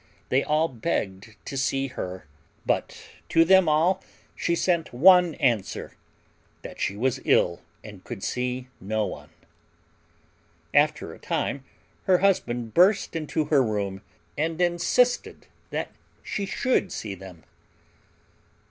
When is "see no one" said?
8.23-9.29